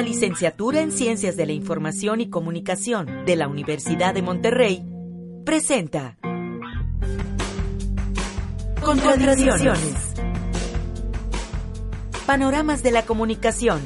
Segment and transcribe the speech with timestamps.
[0.00, 4.82] La licenciatura en Ciencias de la Información y Comunicación de la Universidad de Monterrey
[5.44, 6.16] presenta
[8.82, 10.14] Contradicciones.
[12.24, 13.82] Panoramas de la comunicación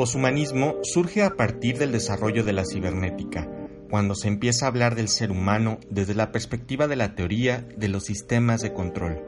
[0.00, 3.50] poshumanismo surge a partir del desarrollo de la cibernética,
[3.90, 7.88] cuando se empieza a hablar del ser humano desde la perspectiva de la teoría de
[7.88, 9.22] los sistemas de control.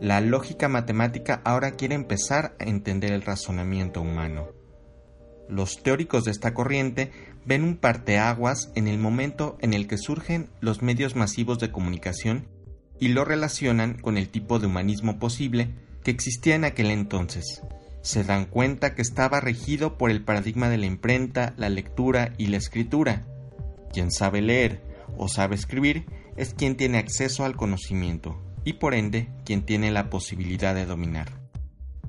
[0.00, 4.48] La lógica matemática ahora quiere empezar a entender el razonamiento humano.
[5.48, 7.12] Los teóricos de esta corriente
[7.46, 12.48] ven un parteaguas en el momento en el que surgen los medios masivos de comunicación
[12.98, 15.70] y lo relacionan con el tipo de humanismo posible
[16.02, 17.62] que existía en aquel entonces
[18.04, 22.48] se dan cuenta que estaba regido por el paradigma de la imprenta, la lectura y
[22.48, 23.22] la escritura.
[23.92, 24.82] Quien sabe leer
[25.16, 26.04] o sabe escribir
[26.36, 31.30] es quien tiene acceso al conocimiento y por ende quien tiene la posibilidad de dominar.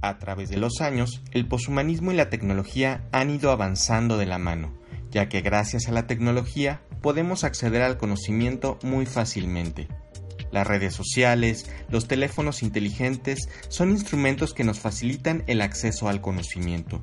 [0.01, 4.37] A través de los años, el poshumanismo y la tecnología han ido avanzando de la
[4.37, 4.73] mano,
[5.11, 9.87] ya que gracias a la tecnología podemos acceder al conocimiento muy fácilmente.
[10.51, 16.99] Las redes sociales, los teléfonos inteligentes son instrumentos que nos facilitan el acceso al conocimiento.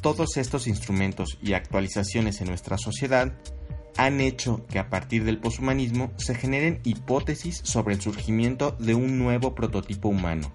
[0.00, 3.32] Todos estos instrumentos y actualizaciones en nuestra sociedad
[3.96, 9.18] han hecho que a partir del poshumanismo se generen hipótesis sobre el surgimiento de un
[9.18, 10.52] nuevo prototipo humano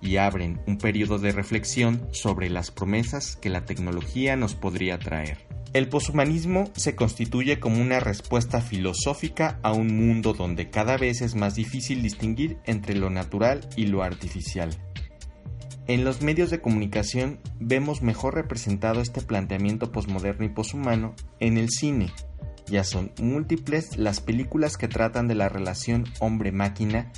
[0.00, 5.38] y abren un periodo de reflexión sobre las promesas que la tecnología nos podría traer.
[5.72, 11.36] El poshumanismo se constituye como una respuesta filosófica a un mundo donde cada vez es
[11.36, 14.70] más difícil distinguir entre lo natural y lo artificial.
[15.86, 21.70] En los medios de comunicación vemos mejor representado este planteamiento posmoderno y poshumano en el
[21.70, 22.10] cine.
[22.66, 27.12] Ya son múltiples las películas que tratan de la relación hombre-máquina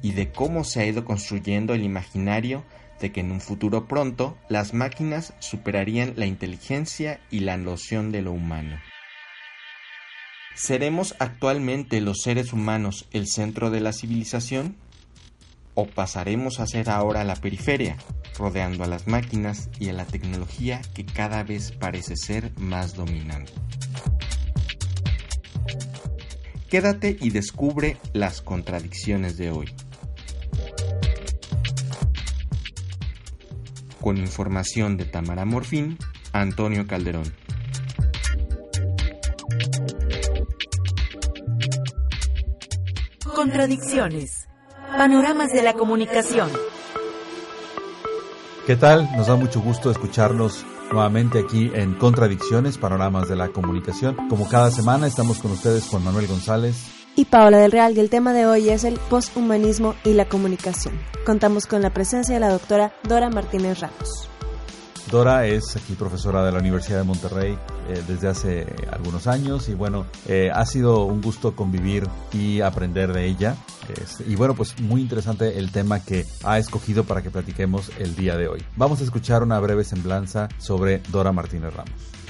[0.00, 2.64] y de cómo se ha ido construyendo el imaginario
[3.00, 8.22] de que en un futuro pronto las máquinas superarían la inteligencia y la noción de
[8.22, 8.78] lo humano.
[10.54, 14.76] ¿Seremos actualmente los seres humanos el centro de la civilización?
[15.74, 17.96] ¿O pasaremos a ser ahora la periferia,
[18.36, 23.52] rodeando a las máquinas y a la tecnología que cada vez parece ser más dominante?
[26.68, 29.74] Quédate y descubre las contradicciones de hoy.
[34.00, 35.98] Con información de Tamara Morfín,
[36.32, 37.24] Antonio Calderón.
[43.34, 44.48] Contradicciones.
[44.96, 46.50] Panoramas de la comunicación.
[48.66, 49.08] ¿Qué tal?
[49.16, 54.16] Nos da mucho gusto escucharnos nuevamente aquí en Contradicciones, Panoramas de la Comunicación.
[54.28, 58.08] Como cada semana estamos con ustedes Juan Manuel González y Paola del Real y el
[58.08, 60.98] tema de hoy es el posthumanismo y la comunicación.
[61.26, 64.30] Contamos con la presencia de la doctora Dora Martínez Ramos.
[65.10, 67.58] Dora es aquí profesora de la Universidad de Monterrey
[67.90, 73.12] eh, desde hace algunos años y bueno, eh, ha sido un gusto convivir y aprender
[73.12, 73.54] de ella.
[74.26, 78.38] y bueno, pues muy interesante el tema que ha escogido para que platiquemos el día
[78.38, 78.64] de hoy.
[78.76, 82.20] Vamos a escuchar una breve semblanza sobre Dora Martínez Ramos.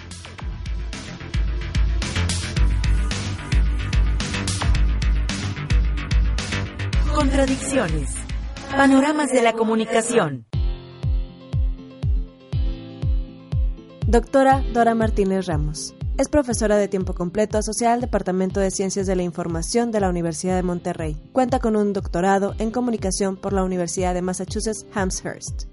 [7.15, 8.15] Contradicciones.
[8.71, 10.47] Panoramas de la comunicación.
[14.07, 15.95] Doctora Dora Martínez Ramos.
[16.19, 20.09] Es profesora de tiempo completo asociada al Departamento de Ciencias de la Información de la
[20.09, 21.17] Universidad de Monterrey.
[21.33, 25.70] Cuenta con un doctorado en comunicación por la Universidad de Massachusetts Amherst.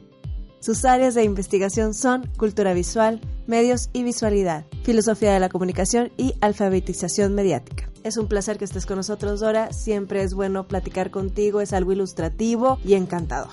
[0.60, 6.34] Sus áreas de investigación son cultura visual, medios y visualidad, filosofía de la comunicación y
[6.42, 7.90] alfabetización mediática.
[8.04, 9.72] Es un placer que estés con nosotros, Dora.
[9.72, 13.50] Siempre es bueno platicar contigo, es algo ilustrativo y encantador.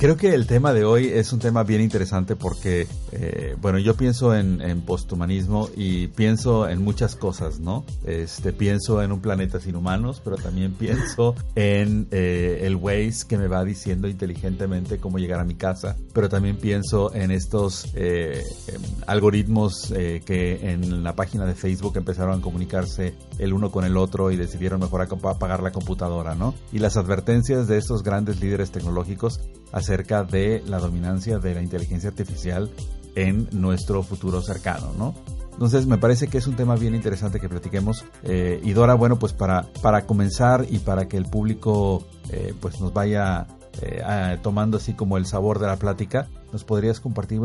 [0.00, 3.96] Creo que el tema de hoy es un tema bien interesante porque, eh, bueno, yo
[3.98, 7.84] pienso en, en, posthumanismo y pienso en muchas cosas, ¿no?
[8.06, 13.36] Este, pienso en un planeta sin humanos, pero también pienso en eh, el Waze que
[13.36, 18.42] me va diciendo inteligentemente cómo llegar a mi casa, pero también pienso en estos eh,
[18.68, 23.98] em, algoritmos que en la página de Facebook empezaron a comunicarse el uno con el
[23.98, 26.54] otro y decidieron mejor apagar la computadora, ¿no?
[26.72, 29.40] Y las advertencias de estos grandes líderes tecnológicos
[29.72, 32.70] acerca de la dominancia de la inteligencia artificial
[33.16, 35.14] en nuestro futuro cercano, ¿no?
[35.52, 38.04] Entonces me parece que es un tema bien interesante que platiquemos.
[38.22, 42.80] Eh, y Dora, bueno, pues para, para comenzar y para que el público eh, pues
[42.80, 43.46] nos vaya
[43.82, 47.40] eh, tomando así como el sabor de la plática, ¿nos podrías compartir,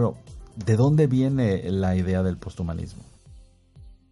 [0.55, 3.03] de dónde viene la idea del posthumanismo?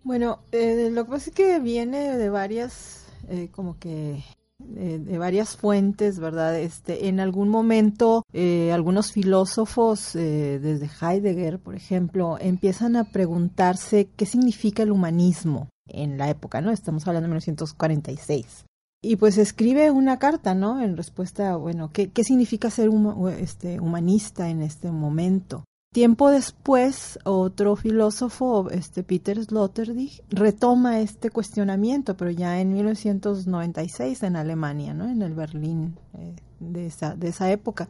[0.03, 3.05] Bueno, lo que pasa es que viene de varias
[3.53, 4.21] como que
[4.67, 6.59] de, varias fuentes, ¿verdad?
[6.59, 14.09] Este, en algún momento, eh, algunos filósofos, eh, desde Heidegger, por ejemplo, empiezan a preguntarse
[14.15, 16.71] qué significa el humanismo en la época, ¿no?
[16.71, 18.65] Estamos hablando de 1946.
[19.01, 20.81] Y pues escribe una carta, ¿no?
[20.81, 22.89] En respuesta, bueno, ¿qué, qué significa ser
[23.37, 25.65] este, humanista en este momento?
[25.93, 34.35] Tiempo después, otro filósofo, este Peter Sloterdijk, retoma este cuestionamiento, pero ya en 1996 en
[34.35, 35.07] Alemania, ¿no?
[35.07, 37.89] En el Berlín eh, de, esa, de esa época.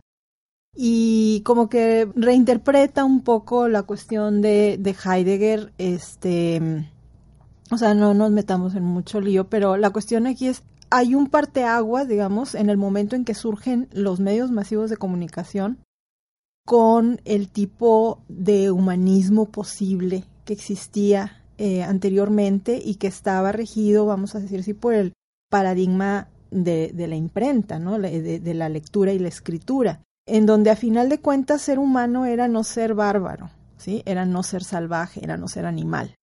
[0.75, 6.85] Y como que reinterpreta un poco la cuestión de, de Heidegger, este,
[7.71, 11.27] o sea, no nos metamos en mucho lío, pero la cuestión aquí es, hay un
[11.27, 15.77] parteaguas, digamos, en el momento en que surgen los medios masivos de comunicación
[16.65, 24.36] con el tipo de humanismo posible que existía eh, anteriormente y que estaba regido, vamos
[24.36, 25.13] a decir así, por el
[25.50, 28.00] paradigma de, de la imprenta, ¿no?
[28.00, 32.25] De, de, la lectura y la escritura, en donde a final de cuentas ser humano
[32.25, 34.04] era no ser bárbaro, ¿sí?
[34.06, 36.15] Era no ser salvaje, era no ser animal.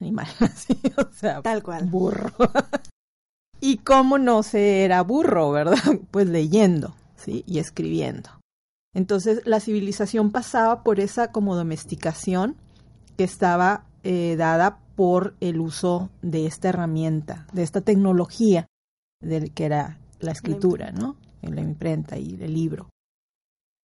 [0.00, 0.78] Animal, ¿sí?
[0.96, 1.86] o sea, tal cual.
[1.86, 2.30] Burro.
[3.60, 5.78] y cómo no se era burro, ¿verdad?
[6.10, 7.42] Pues leyendo, ¿sí?
[7.46, 8.30] Y escribiendo.
[8.96, 12.56] Entonces la civilización pasaba por esa como domesticación
[13.18, 18.68] que estaba eh, dada por el uso de esta herramienta, de esta tecnología,
[19.20, 21.16] del que era la escritura, ¿no?
[21.42, 22.88] La imprenta y el libro.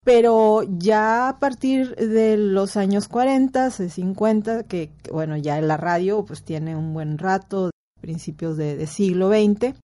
[0.04, 6.44] Pero ya a partir de los años 40, 50, que bueno, ya la radio pues
[6.44, 7.70] tiene un buen rato,
[8.00, 9.74] principios de, de siglo XX,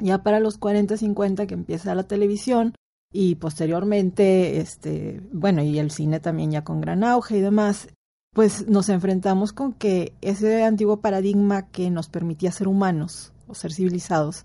[0.00, 2.72] ya para los 40, 50 que empieza la televisión,
[3.12, 7.88] y posteriormente, este, bueno, y el cine también ya con gran auge y demás,
[8.34, 13.72] pues nos enfrentamos con que ese antiguo paradigma que nos permitía ser humanos o ser
[13.72, 14.44] civilizados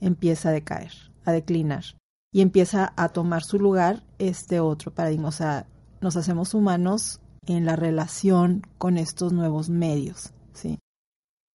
[0.00, 0.92] empieza a decaer,
[1.24, 1.84] a declinar
[2.32, 5.66] y empieza a tomar su lugar este otro paradigma, o sea,
[6.00, 10.32] nos hacemos humanos en la relación con estos nuevos medios.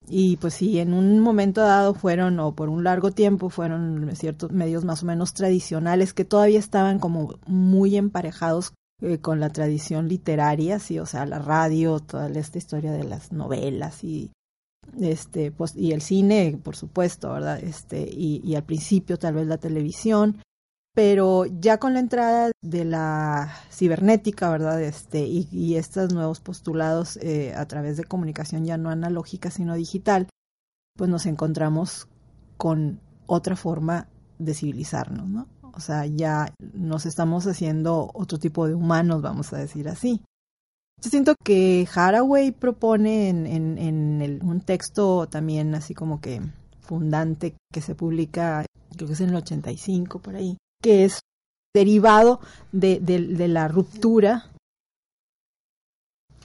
[0.10, 4.52] Y pues sí, en un momento dado fueron, o por un largo tiempo, fueron ciertos
[4.52, 10.08] medios más o menos tradicionales que todavía estaban como muy emparejados eh, con la tradición
[10.08, 14.32] literaria, sí, o sea, la radio, toda esta historia de las novelas y
[15.00, 19.46] este pues y el cine por supuesto verdad este y, y al principio tal vez
[19.46, 20.38] la televisión
[20.98, 24.82] pero ya con la entrada de la cibernética, ¿verdad?
[24.82, 30.28] Este, y, estos nuevos postulados eh, a través de comunicación ya no analógica, sino digital,
[30.98, 32.08] pues nos encontramos
[32.58, 34.08] con otra forma
[34.40, 35.48] de civilizarnos, ¿no?
[35.76, 40.24] O sea, ya nos estamos haciendo otro tipo de humanos, vamos a decir así.
[41.00, 46.42] Yo siento que Haraway propone en, en, en un texto también así como que
[46.80, 51.22] fundante que se publica, creo que es en el 85 por ahí, que es
[51.74, 52.40] derivado
[52.72, 54.52] de, de, la ruptura.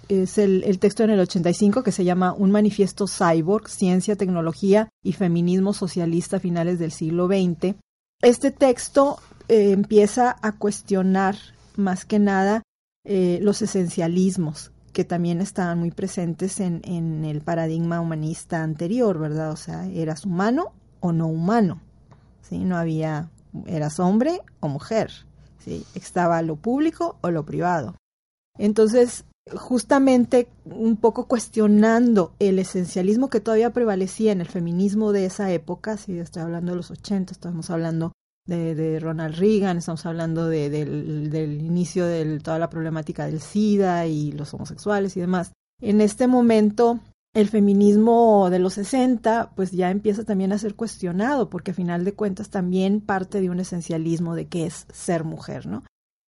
[0.08, 4.88] Es el, el, texto en el 85 que se llama Un manifiesto cyborg, ciencia, tecnología
[5.02, 7.76] y feminismo socialista a finales del siglo XX.
[8.20, 11.36] Este texto eh, empieza a cuestionar
[11.76, 12.62] más que nada
[13.04, 19.50] eh, los esencialismos que también estaban muy presentes en, en el paradigma humanista anterior, ¿verdad?
[19.50, 21.80] O sea, ¿eras humano o no humano?
[22.42, 22.58] ¿Sí?
[22.58, 23.30] No había
[23.66, 25.10] eras hombre o mujer,
[25.58, 25.84] ¿sí?
[25.94, 27.96] estaba lo público o lo privado.
[28.58, 35.50] Entonces, justamente un poco cuestionando el esencialismo que todavía prevalecía en el feminismo de esa
[35.50, 38.12] época, si estoy hablando de los 80, estamos hablando
[38.46, 44.06] de, Ronald Reagan, estamos hablando de, del, del, inicio de toda la problemática del SIDA
[44.06, 45.52] y los homosexuales y demás.
[45.80, 47.00] En este momento,
[47.34, 52.04] el feminismo de los 60 pues ya empieza también a ser cuestionado, porque a final
[52.04, 55.82] de cuentas también parte de un esencialismo de qué es ser mujer, ¿no?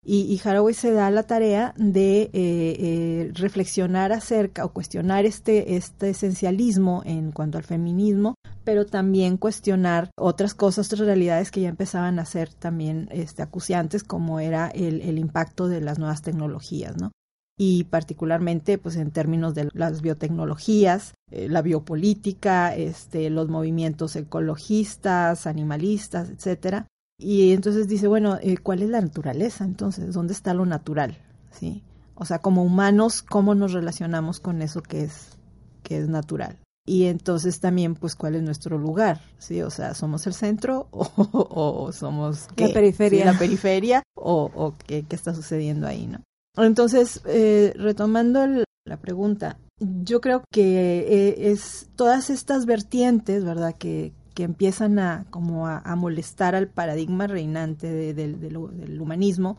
[0.06, 6.10] Y, Haraway se da la tarea de eh, eh, reflexionar acerca o cuestionar este, este
[6.10, 8.34] esencialismo en cuanto al feminismo,
[8.64, 14.04] pero también cuestionar otras cosas, otras realidades que ya empezaban a ser también este, acuciantes,
[14.04, 17.10] como era el, el impacto de las nuevas tecnologías, ¿no?
[17.56, 25.46] Y particularmente pues en términos de las biotecnologías, eh, la biopolítica, este, los movimientos ecologistas,
[25.46, 26.86] animalistas, etcétera,
[27.18, 29.64] y entonces dice, bueno, eh, ¿cuál es la naturaleza?
[29.64, 31.16] Entonces, ¿dónde está lo natural?
[31.50, 31.82] ¿Sí?
[32.16, 35.38] O sea, como humanos, ¿cómo nos relacionamos con eso que es,
[35.82, 36.58] que es natural?
[36.86, 39.20] Y entonces también, pues, ¿cuál es nuestro lugar?
[39.38, 39.62] ¿Sí?
[39.62, 43.24] O sea, ¿somos el centro o, somos la periferia?
[43.24, 46.20] La periferia o, o qué, qué, está sucediendo ahí, ¿no?
[46.56, 48.46] Entonces, eh, retomando
[48.86, 53.74] la pregunta, yo creo que eh, es todas estas vertientes, ¿verdad?
[53.76, 59.58] Que, que empiezan a como a, molestar al paradigma reinante del humanismo,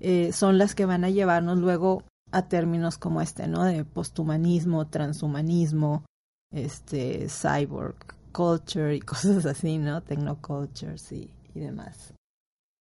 [0.00, 2.02] eh, son las que van a llevarnos luego
[2.32, 3.64] a términos como este, ¿no?
[3.64, 6.04] De posthumanismo, transhumanismo,
[6.52, 7.96] este, cyborg
[8.32, 10.02] culture y cosas así, ¿no?
[10.02, 12.15] Technocultures y, y demás.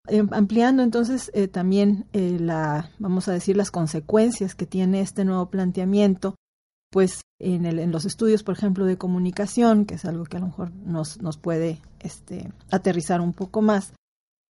[0.07, 5.49] Eh, ampliando entonces eh, también la, vamos a decir, las consecuencias que tiene este nuevo
[5.49, 6.35] planteamiento
[6.95, 10.39] pues en, el, en los estudios, por ejemplo, de comunicación, que es algo que a
[10.39, 13.93] lo mejor nos, nos puede este, aterrizar un poco más,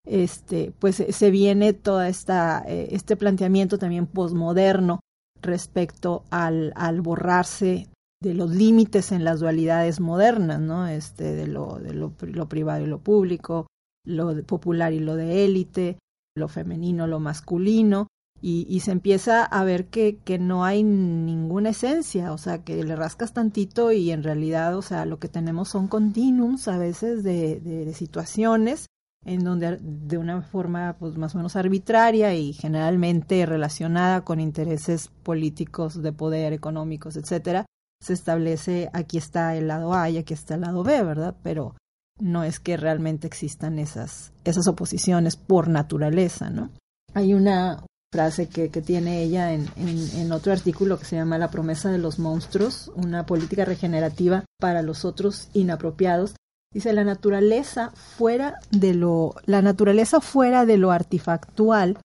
[0.06, 5.00] este, pues se viene esta eh, este planteamiento también posmoderno
[5.42, 7.88] respecto al, al borrarse
[8.22, 10.86] de los límites en las dualidades modernas, ¿no?
[10.86, 13.66] Este, de lo, de lo privado y lo público,
[14.06, 15.98] lo popular y lo de élite,
[16.34, 18.08] lo femenino, lo masculino,
[18.42, 22.94] y, se empieza a ver que, que no hay ninguna esencia, o sea, que le
[22.94, 27.60] rascas tantito y en realidad, o sea, lo que tenemos son continuums a veces de,
[27.60, 28.86] de, situaciones
[29.24, 35.08] en donde de una forma pues más o menos arbitraria y generalmente relacionada con intereses
[35.24, 37.66] políticos de poder económicos, etcétera,
[38.00, 41.34] se establece aquí está el lado A y aquí está el lado B, ¿verdad?
[41.42, 41.74] Pero
[42.18, 46.70] no es que realmente existan esas esas oposiciones por naturaleza, ¿no?
[47.14, 51.50] Hay una frase que, que tiene ella en, en, otro artículo que se llama La
[51.50, 56.34] promesa de los monstruos, una política regenerativa para los otros inapropiados.
[56.72, 61.98] Dice la naturaleza fuera de lo, la naturaleza fuera de lo artifactual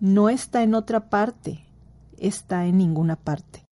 [0.00, 1.64] no está en otra parte,
[2.18, 3.64] está en ninguna parte.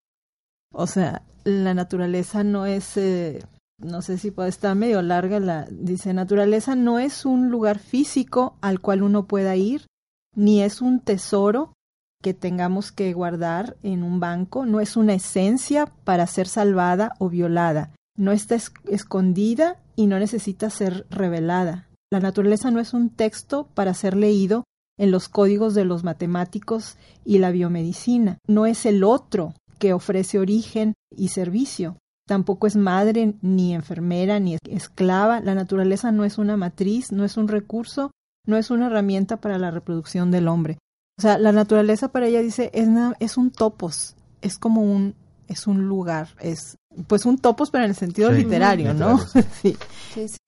[0.72, 3.42] O sea, la naturaleza no es, eh,
[3.78, 8.56] no sé si puede estar medio larga, la, dice, naturaleza no es un lugar físico
[8.60, 9.86] al cual uno pueda ir,
[10.34, 11.72] ni es un tesoro
[12.20, 17.28] que tengamos que guardar en un banco, no es una esencia para ser salvada o
[17.28, 18.56] violada, no está
[18.88, 21.88] escondida y no necesita ser revelada.
[22.10, 24.64] La naturaleza no es un texto para ser leído
[24.98, 30.40] en los códigos de los matemáticos y la biomedicina, no es el otro que ofrece
[30.40, 36.56] origen y servicio, tampoco es madre ni enfermera ni esclava, la naturaleza no es una
[36.56, 38.12] matriz, no es un recurso,
[38.46, 40.78] no es una herramienta para la reproducción del hombre.
[41.18, 45.14] O sea, la naturaleza para ella dice es, es un topos, es como un
[45.48, 49.18] es un lugar, es pues un topos pero en el sentido literario, ¿no?
[49.62, 49.74] sí.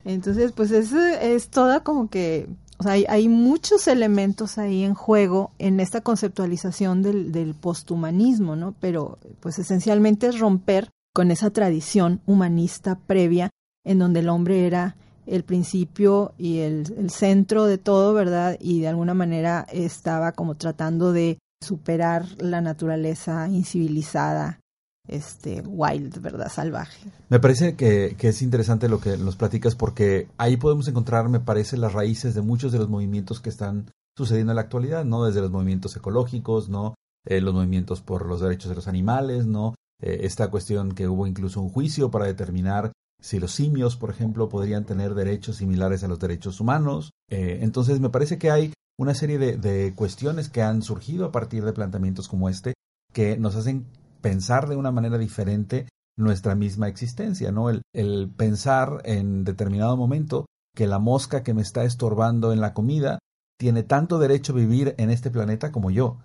[0.05, 2.47] Entonces, pues es, es toda como que
[2.79, 8.57] o sea, hay, hay, muchos elementos ahí en juego en esta conceptualización del, del posthumanismo,
[8.57, 8.75] ¿no?
[8.81, 13.51] Pero, pues esencialmente es romper con esa tradición humanista previa
[13.85, 18.57] en donde el hombre era el principio y el, centro de todo, ¿verdad?
[18.61, 24.61] Y de alguna manera estaba como tratando de superar la naturaleza incivilizada,
[25.07, 26.51] este, wild, ¿verdad?
[26.51, 27.11] Salvaje.
[27.29, 31.41] Me parece que, que, es interesante lo que nos platicas porque ahí podemos encontrar, me
[31.41, 35.25] parece, las raíces de muchos de los movimientos que están sucediendo en la actualidad, ¿no?
[35.25, 36.95] Desde los movimientos ecológicos, ¿no?
[37.27, 39.75] Eh, los movimientos por los derechos de los animales, ¿no?
[40.03, 44.49] Eh, esta cuestión que hubo incluso un juicio para determinar si los simios, por ejemplo,
[44.49, 47.11] podrían tener derechos similares a los derechos humanos.
[47.29, 51.65] Eh, entonces, me parece que hay una serie de, cuestiones que han surgido a partir
[51.65, 52.75] de planteamientos como este
[53.13, 53.87] que nos hacen
[54.21, 57.71] pensar de una manera diferente nuestra misma existencia, ¿no?
[57.71, 62.75] El, el pensar en determinado momento que la mosca que me está estorbando en la
[62.75, 63.19] comida
[63.59, 66.19] tiene tanto derecho a vivir en este planeta como yo,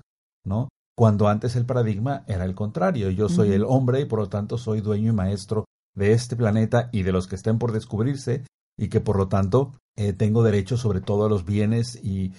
[0.45, 0.67] ¿no?
[0.97, 4.57] Cuando antes el paradigma era el contrario, yo soy el hombre y por lo tanto
[4.57, 8.43] soy dueño y maestro de este planeta y de los que estén por descubrirse
[8.77, 12.31] y que por lo tanto eh, tengo derecho sobre todos los bienes y,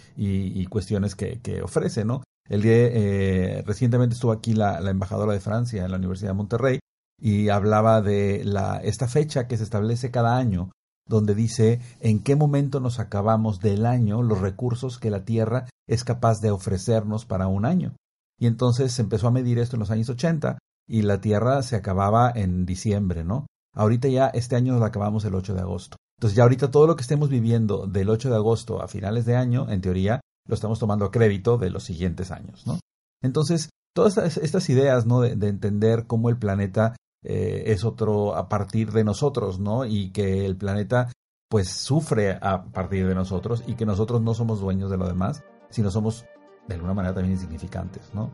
[0.67, 2.23] cuestiones que, ofrece, ¿no?
[2.49, 6.79] El día, eh, recientemente estuvo aquí la, embajadora de Francia en la Universidad de Monterrey
[7.21, 10.71] y hablaba de la, esta fecha que se establece cada año,
[11.07, 16.05] donde dice en qué momento nos acabamos del año los recursos que la Tierra es
[16.05, 17.95] capaz de ofrecernos para un año.
[18.39, 21.77] Y entonces se empezó a medir esto en los años 80 y la Tierra se
[21.77, 23.47] acababa en diciembre, ¿no?
[23.75, 25.97] Ahorita ya este año lo acabamos el 8 de agosto.
[26.19, 29.37] Entonces ya ahorita todo lo que estemos viviendo del 8 de agosto a finales de
[29.37, 32.79] año, en teoría, lo estamos tomando a crédito de los siguientes años, ¿no?
[33.23, 35.21] Entonces, todas estas ideas, ¿no?
[35.21, 39.85] De, entender cómo el planeta eh, es otro a partir de nosotros, ¿no?
[39.85, 41.13] Y que el planeta,
[41.51, 45.43] pues, sufre a partir de nosotros y que nosotros no somos dueños de lo demás,
[45.71, 46.25] sino somos
[46.67, 48.31] de alguna manera también insignificantes, ¿no?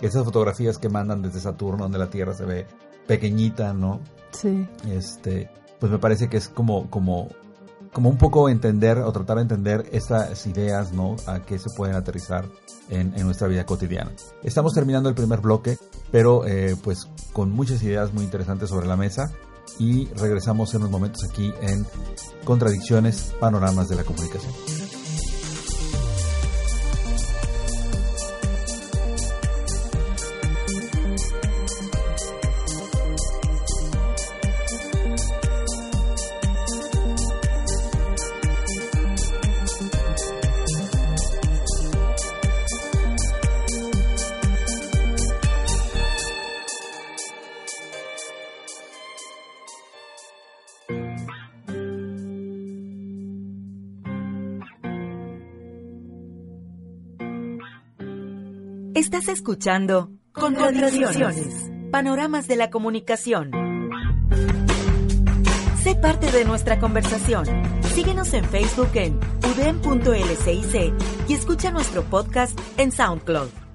[0.00, 2.66] Esas fotografías que mandan desde Saturno, donde la Tierra se ve
[3.06, 4.00] pequeñita, ¿no?
[4.32, 4.66] Sí.
[4.90, 7.28] Este, pues me parece que es como, como,
[7.92, 11.16] como un poco entender o tratar de entender estas ideas, ¿no?
[11.26, 12.46] A qué se pueden aterrizar
[12.88, 14.12] en, nuestra vida cotidiana.
[14.42, 15.78] Estamos terminando el primer bloque,
[16.10, 19.30] pero eh, pues con muchas ideas muy interesantes sobre la mesa
[19.78, 21.86] y regresamos en unos momentos aquí en
[22.44, 24.52] Contradicciones, Panoramas de la Comunicación.
[58.96, 63.50] Estás escuchando Contradicciones, Panoramas de la Comunicación.
[65.82, 67.44] Sé parte de nuestra conversación.
[67.94, 70.94] Síguenos en Facebook en udem.lcic
[71.28, 73.65] y escucha nuestro podcast en SoundCloud.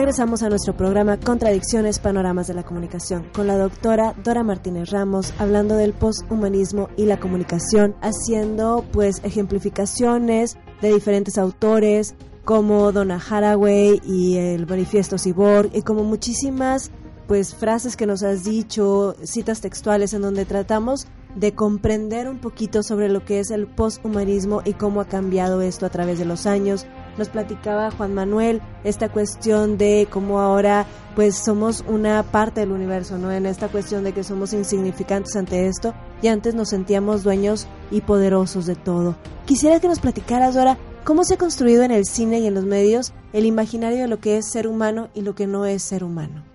[0.00, 5.34] Regresamos a nuestro programa Contradicciones, Panoramas de la Comunicación con la doctora Dora Martínez Ramos
[5.38, 12.14] hablando del posthumanismo y la comunicación, haciendo pues ejemplificaciones de diferentes autores
[12.46, 16.90] como Donna Haraway y el Manifiesto Cyborg y como muchísimas
[17.28, 22.82] pues frases que nos has dicho, citas textuales en donde tratamos de comprender un poquito
[22.82, 26.46] sobre lo que es el posthumanismo y cómo ha cambiado esto a través de los
[26.46, 32.72] años, nos platicaba Juan Manuel esta cuestión de cómo ahora pues somos una parte del
[32.72, 33.32] universo, ¿no?
[33.32, 38.00] En esta cuestión de que somos insignificantes ante esto y antes nos sentíamos dueños y
[38.00, 39.16] poderosos de todo.
[39.46, 42.64] Quisiera que nos platicaras ahora cómo se ha construido en el cine y en los
[42.64, 46.04] medios el imaginario de lo que es ser humano y lo que no es ser
[46.04, 46.49] humano.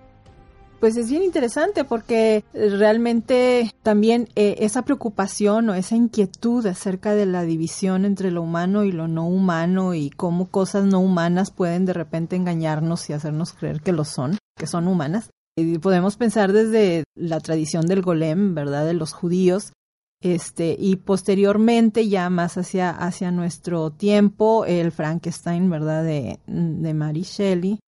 [0.79, 7.25] Pues es bien interesante porque realmente también eh, esa preocupación o esa inquietud acerca de
[7.25, 11.85] la división entre lo humano y lo no humano y cómo cosas no humanas pueden
[11.85, 15.29] de repente engañarnos y hacernos creer que lo son, que son humanas.
[15.57, 18.85] Y podemos pensar desde la tradición del golem, ¿verdad?
[18.85, 19.71] De los judíos,
[20.21, 26.03] este, y posteriormente ya más hacia, hacia nuestro tiempo, el Frankenstein, ¿verdad?
[26.03, 27.79] De, de Mary Shelley,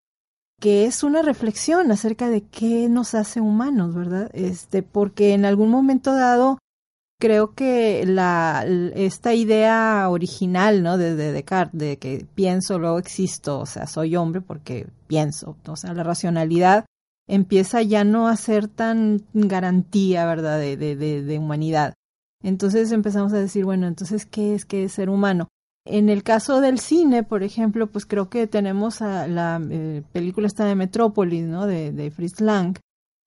[0.59, 4.29] que es una reflexión acerca de qué nos hace humanos, ¿verdad?
[4.33, 6.57] Este, porque en algún momento dado
[7.19, 8.65] creo que la
[8.95, 10.97] esta idea original, ¿no?
[10.97, 15.93] De, Descartes, de que pienso, luego existo, o sea, soy hombre porque pienso, o sea,
[15.93, 16.85] la racionalidad
[17.27, 20.59] empieza ya no a ser tan garantía, ¿verdad?
[20.59, 21.93] De, de, de humanidad.
[22.41, 25.49] Entonces empezamos a decir, bueno, entonces, ¿qué es que es ser humano?
[25.89, 30.47] En el caso del cine, por ejemplo, pues creo que tenemos a la eh, película
[30.47, 31.65] esta de Metrópolis, ¿no?
[31.65, 32.77] De, de Fritz Lang,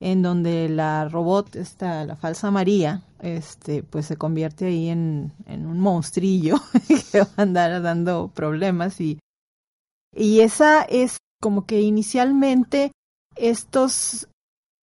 [0.00, 5.80] en donde la robot, esta, la falsa María, este, pues se convierte ahí en, un
[5.80, 6.56] monstrillo
[7.12, 9.18] que va a andar dando problemas y,
[10.14, 12.92] y esa es como que inicialmente
[13.36, 14.28] estos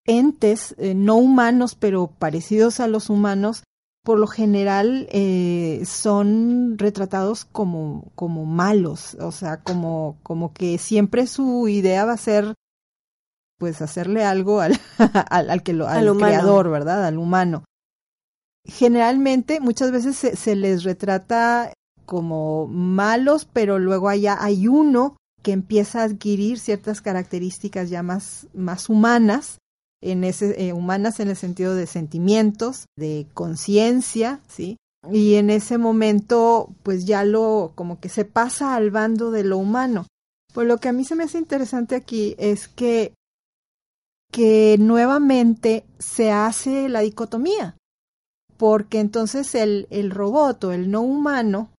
[0.06, 3.64] entes eh, no humanos pero parecidos a los humanos
[4.08, 11.26] por lo general eh, son retratados como, como malos, o sea, como, como que siempre
[11.26, 12.54] su idea va a ser
[13.58, 14.80] pues hacerle algo al,
[15.30, 17.04] al, que lo, al, creador, ¿verdad?
[17.04, 17.64] Al humano.
[18.64, 21.74] Generalmente, muchas veces se, se, les retrata
[22.06, 28.46] como malos, pero luego allá hay uno que empieza a adquirir ciertas características ya más,
[28.54, 29.58] más humanas
[30.00, 34.76] en ese, eh, humanas en el sentido de sentimientos, de conciencia, ¿sí?
[35.10, 39.58] Y en ese momento, pues ya lo, como que se pasa al bando de lo
[39.58, 40.06] humano.
[40.52, 43.14] Pues lo que a mí se me hace interesante aquí es que,
[44.32, 47.76] que nuevamente se hace la dicotomía,
[48.56, 51.70] porque entonces el, el robot o el no humano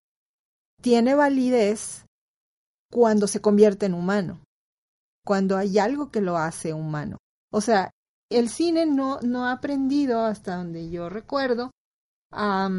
[0.81, 2.05] tiene validez
[2.91, 4.39] cuando se convierte en humano,
[5.25, 7.17] cuando hay algo que lo hace humano.
[7.51, 7.91] O sea,
[8.29, 11.71] el cine no, no ha aprendido, hasta donde yo recuerdo,
[12.31, 12.69] a,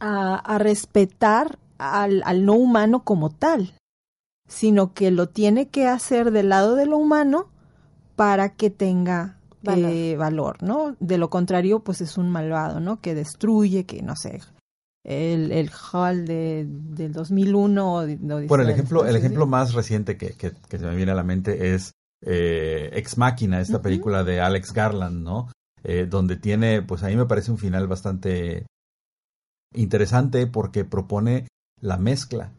[0.00, 3.74] a, respetar al, al, no humano como tal,
[4.48, 7.48] sino que lo tiene que hacer del lado de lo humano
[8.14, 9.90] para que tenga valor.
[9.90, 10.96] Eh, valor, ¿no?
[11.00, 13.00] De lo contrario, pues es un malvado, ¿no?
[13.00, 14.40] Que destruye, que no sé,
[15.04, 18.06] el, el hall de, del 2001.
[18.20, 21.16] No bueno, el ejemplo, el ejemplo más reciente que, que, que, se me viene a
[21.16, 21.92] la mente es
[22.24, 23.82] eh, Ex Máquina, esta uh -huh.
[23.82, 25.48] película de Alex Garland, ¿no?
[25.84, 28.66] Eh, donde tiene, pues a mí me parece un final bastante
[29.74, 31.46] interesante porque propone
[31.80, 32.50] la mezcla,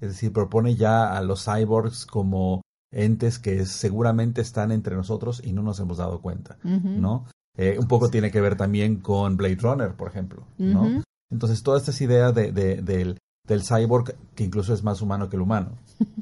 [0.00, 5.52] es decir, propone ya a los cyborgs como entes que seguramente están entre nosotros y
[5.52, 6.96] no nos hemos dado cuenta, uh -huh.
[6.96, 7.26] ¿no?
[7.58, 10.82] Eh, un poco tiene que ver también con Blade Runner, por ejemplo, ¿no?
[10.82, 11.02] Uh -huh.
[11.32, 15.36] Entonces, todas estas ideas de, de, del, del cyborg que incluso es más humano que
[15.36, 15.72] el humano,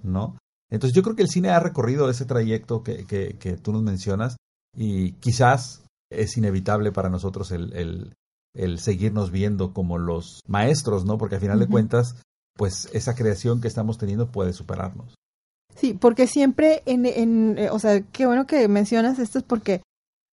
[0.02, 0.36] ¿no?
[0.70, 3.82] Entonces, yo creo que el cine ha recorrido ese trayecto que, que, que tú nos
[3.82, 4.36] mencionas
[4.76, 8.14] y quizás es inevitable para nosotros el, el,
[8.54, 11.18] el seguirnos viendo como los maestros, ¿no?
[11.18, 11.64] Porque al final uh -huh.
[11.66, 12.16] de cuentas,
[12.54, 15.14] pues esa creación que estamos teniendo puede superarnos.
[15.74, 19.82] Sí, porque siempre en, en eh, o sea, qué bueno que mencionas esto es porque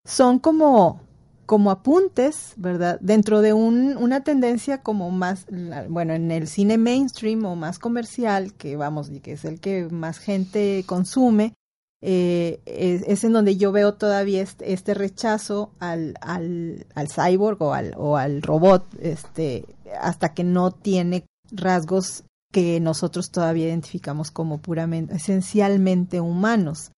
[0.04, 1.00] son como
[1.46, 2.98] como apuntes, ¿verdad?
[3.00, 5.46] Dentro de un, una tendencia como más,
[5.88, 10.18] bueno, en el cine mainstream o más comercial, que vamos, que es el que más
[10.18, 11.54] gente consume,
[12.02, 17.62] eh, es, es, en donde yo veo todavía este, este rechazo al, al, al, cyborg
[17.62, 19.64] o al, o al robot, este,
[20.00, 26.90] hasta que no tiene rasgos que nosotros todavía identificamos como puramente, esencialmente humanos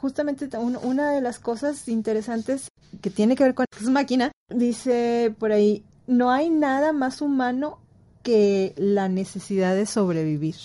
[0.00, 2.69] justamente una de las cosas interesantes
[3.00, 7.78] que tiene que ver con esta máquina, dice por ahí, no hay nada más humano
[8.22, 10.56] que la necesidad de sobrevivir.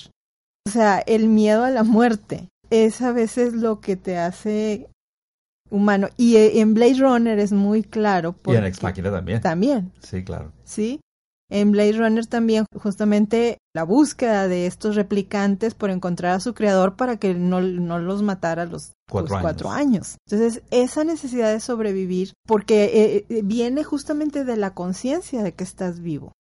[0.68, 4.90] O sea, el miedo a la muerte es a veces lo que te hace
[5.70, 6.10] humano.
[6.18, 8.36] Y eh, en Blade Runner es muy claro.
[8.48, 9.42] Y en Ex Máquina también.
[9.42, 9.92] También.
[10.00, 10.52] Sí, claro.
[10.64, 11.00] Sí.
[11.50, 16.96] En Blade Runner también justamente la búsqueda de estos replicantes por encontrar a su creador
[16.96, 19.42] para que no, no los matara a los cuatro, los años.
[19.42, 20.18] cuatro años.
[20.28, 26.00] Entonces, esa necesidad de sobrevivir, porque eh, viene justamente de la conciencia de que estás
[26.00, 26.32] vivo,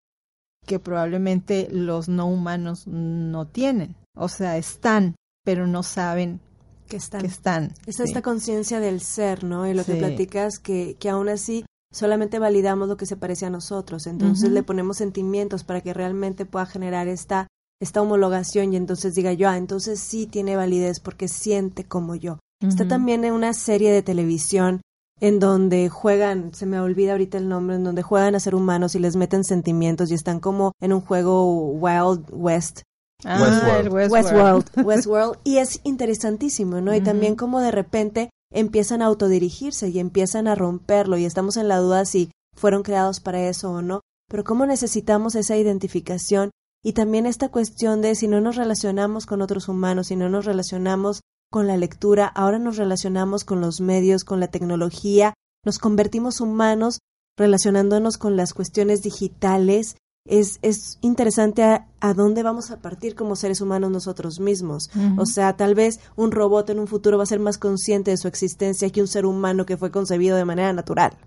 [0.65, 3.96] que probablemente los no humanos no tienen.
[4.18, 6.39] O sea, están, pero no saben
[6.88, 7.22] que están.
[7.22, 8.04] Que están es sí.
[8.04, 9.68] esta conciencia del ser, ¿no?
[9.68, 9.91] Y lo sí.
[9.91, 11.63] que platicas, que, que aún así
[11.95, 14.55] solamente validamos lo que se parece a nosotros, entonces uh -huh.
[14.55, 17.47] le ponemos sentimientos para que realmente pueda generar esta,
[17.81, 22.34] esta homologación y entonces diga yo, ah, entonces sí tiene validez porque siente como yo.
[22.34, 22.69] Uh -huh.
[22.69, 24.81] Está también en una serie de televisión
[25.21, 28.95] en donde juegan, se me olvida ahorita el nombre, en donde juegan a ser humanos
[28.95, 32.81] y les meten sentimientos y están como en un juego Wild West.
[33.23, 33.93] Ah, Westworld.
[33.93, 34.12] Westworld.
[34.12, 34.65] Westworld.
[34.86, 35.38] Westworld.
[35.45, 36.91] Y es interesantísimo, ¿no?
[36.91, 36.97] Uh -huh.
[36.97, 41.67] Y también como de repente empiezan a autodirigirse y empiezan a romperlo y estamos en
[41.67, 46.51] la duda si fueron creados para eso o no, pero cómo necesitamos esa identificación
[46.84, 50.45] y también esta cuestión de si no nos relacionamos con otros humanos, si no nos
[50.45, 56.41] relacionamos con la lectura, ahora nos relacionamos con los medios, con la tecnología, nos convertimos
[56.41, 56.99] humanos
[57.38, 63.35] relacionándonos con las cuestiones digitales es, es interesante a, a, dónde vamos a partir como
[63.35, 64.89] seres humanos nosotros mismos.
[64.95, 65.21] Uh -huh.
[65.21, 68.17] O sea, tal vez un robot en un futuro va a ser más consciente de
[68.17, 71.17] su existencia que un ser humano que fue concebido de manera natural.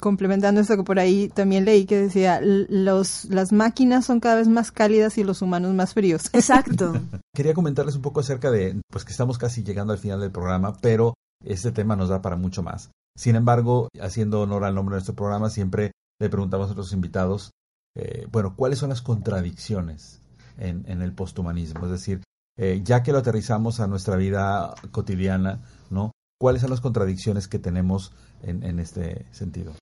[0.00, 4.48] Complementando esto que por ahí también leí que decía, los, las máquinas son cada vez
[4.48, 6.30] más cálidas y los humanos más fríos.
[6.32, 6.94] Exacto.
[7.34, 10.78] Quería comentarles un poco acerca de, pues que estamos casi llegando al final del programa,
[10.80, 12.90] pero este tema nos da para mucho más.
[13.14, 17.50] Sin embargo, haciendo honor al nombre de nuestro programa, siempre le preguntamos a nuestros invitados
[17.96, 20.20] eh, bueno, ¿cuáles son las contradicciones
[20.58, 21.84] en, el posthumanismo?
[21.86, 22.22] Es decir,
[22.56, 26.12] eh, ya que lo aterrizamos a nuestra vida cotidiana, ¿no?
[26.38, 29.74] ¿Cuáles son las contradicciones que tenemos en, en este sentido?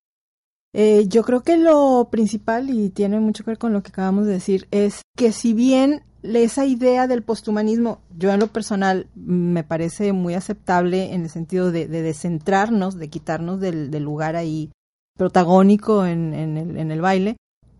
[0.74, 4.26] Eh, yo creo que lo principal, y tiene mucho que ver con lo que acabamos
[4.26, 9.64] de decir, es que si bien esa idea del posthumanismo, yo en lo personal me
[9.64, 14.70] parece muy aceptable en el sentido de, de descentrarnos, de quitarnos del, del lugar ahí
[15.16, 17.36] protagónico en, en, el, en el baile,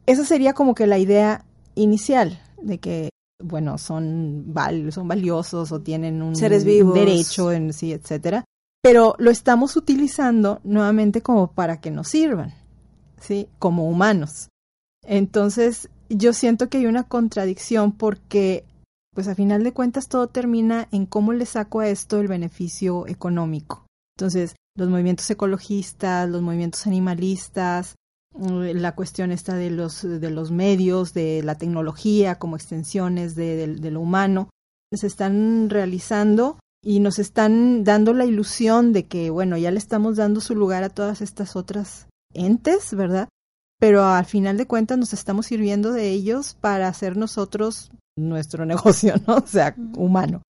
[0.08, 1.44] esa sería como que la idea
[1.74, 3.10] inicial de que
[3.42, 6.94] bueno son val son valiosos o tienen un seres vivos.
[6.94, 8.44] derecho en sí etcétera.
[8.82, 12.54] Pero lo estamos utilizando nuevamente como para que nos sirvan
[13.20, 14.48] sí como humanos.
[15.04, 18.64] Entonces yo siento que hay una contradicción porque
[19.14, 23.06] pues a final de cuentas todo termina en cómo le saco a esto el beneficio
[23.08, 23.84] económico.
[24.16, 27.96] Entonces, los movimientos ecologistas, los movimientos animalistas,
[28.38, 33.90] la cuestión está de los, de los medios, de la tecnología como extensiones de, de
[33.90, 34.50] lo humano,
[34.92, 40.16] se están realizando y nos están dando la ilusión de que, bueno, ya le estamos
[40.16, 43.28] dando su lugar a todas estas otras entes, ¿verdad?
[43.80, 49.14] Pero al final de cuentas nos estamos sirviendo de ellos para hacer nosotros nuestro negocio,
[49.26, 49.36] ¿no?
[49.36, 50.42] O sea, humano.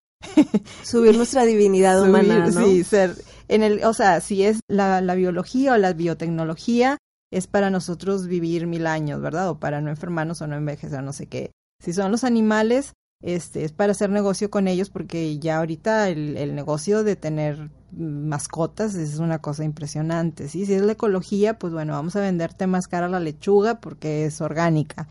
[0.83, 2.65] Subir nuestra divinidad humana, ¿no?
[2.65, 3.17] Sí, ser
[3.49, 6.99] en el, o sea, si es la, la biología o la biotecnología,
[7.31, 9.51] es para nosotros vivir mil años, ¿verdad?
[9.51, 11.53] O para no enfermarnos o no envejecer, no sé qué.
[11.83, 16.37] Si son los animales, este, es para hacer negocio con ellos porque ya ahorita el,
[16.37, 20.67] el, negocio de tener mascotas es una cosa impresionante, ¿sí?
[20.67, 24.41] Si es la ecología, pues bueno, vamos a venderte más cara la lechuga porque es
[24.41, 25.09] orgánica.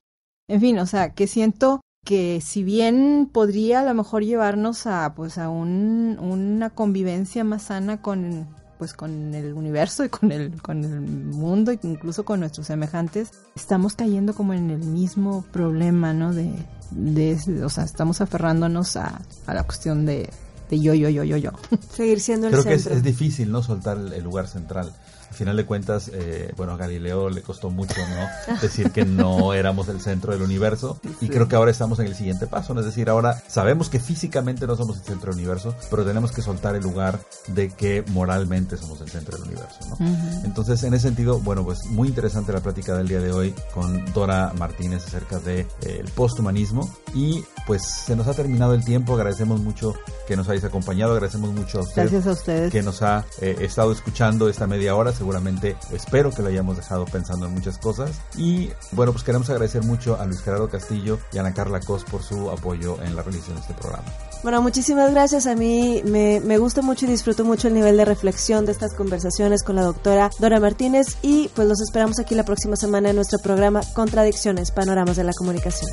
[0.50, 5.14] En fin, o sea, que siento que si bien podría a lo mejor llevarnos a
[5.14, 8.48] pues a un, una convivencia más sana con
[8.78, 13.30] pues con el universo y con el con el mundo e incluso con nuestros semejantes
[13.56, 16.54] estamos cayendo como en el mismo problema no de
[16.92, 20.30] de, o sea, estamos aferrándonos a, a la cuestión de,
[20.70, 21.52] de, yo, yo, yo, yo, yo.
[21.94, 22.92] Seguir siendo el Creo centro.
[22.92, 23.64] que es, es, difícil, ¿no?
[23.64, 24.94] Soltar el, el lugar central.
[25.38, 28.58] Al final de cuentas, eh, bueno, a Galileo le costó mucho, ¿no?
[28.60, 31.00] Decir que no éramos el centro del universo.
[31.04, 31.28] Sí.
[31.28, 32.80] Y creo que ahora estamos en el siguiente paso, ¿no?
[32.80, 36.42] Es decir, ahora sabemos que físicamente no somos el centro del universo, pero tenemos que
[36.42, 37.20] soltar el lugar
[37.50, 40.06] de que moralmente somos el centro del universo, ¿no?
[40.08, 40.46] Uh -huh.
[40.46, 44.12] Entonces, en ese sentido, bueno, pues muy interesante la plática del día de hoy con
[44.14, 46.92] Dora Martínez acerca del de, eh, posthumanismo.
[47.14, 49.14] Y pues se nos ha terminado el tiempo.
[49.14, 49.94] Agradecemos mucho
[50.28, 51.14] que nos hayáis acompañado.
[51.14, 52.12] Agradecemos mucho a ustedes.
[52.12, 52.72] Gracias a ustedes.
[52.72, 55.12] Que nos ha eh, estado escuchando esta media hora.
[55.28, 58.12] Seguramente espero que lo hayamos dejado pensando en muchas cosas.
[58.38, 62.06] Y bueno, pues queremos agradecer mucho a Luis Gerardo Castillo y a Ana Carla Cos
[62.06, 64.06] por su apoyo en la realización de este programa.
[64.42, 65.46] Bueno, muchísimas gracias.
[65.46, 68.94] A mí me, me, gusta mucho y disfruto mucho el nivel de reflexión de estas
[68.94, 73.18] conversaciones con la doctora Dora Martínez y pues los esperamos aquí la próxima semana en
[73.18, 75.92] nuestro programa Contradicciones, Panoramas de la Comunicación.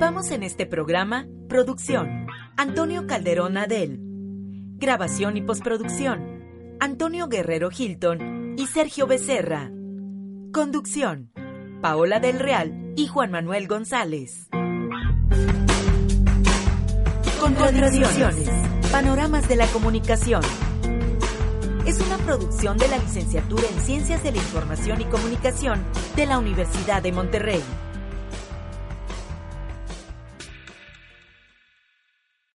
[0.00, 4.00] Participamos en este programa Producción Antonio Calderón Adel.
[4.78, 9.70] Grabación y postproducción Antonio Guerrero Hilton y Sergio Becerra.
[10.54, 11.32] Conducción
[11.82, 14.48] Paola del Real y Juan Manuel González.
[17.38, 18.48] Contradicciones
[18.90, 20.40] Panoramas de la Comunicación.
[21.84, 25.84] Es una producción de la Licenciatura en Ciencias de la Información y Comunicación
[26.16, 27.62] de la Universidad de Monterrey.